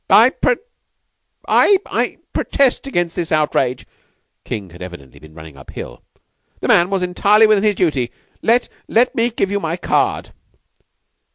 [0.09, 0.31] "I
[1.47, 3.85] I protest against this outrage."
[4.43, 6.01] King had evidently been running up hill.
[6.59, 8.11] "The man was entirely within his duty.
[8.41, 10.31] Let let me give you my card."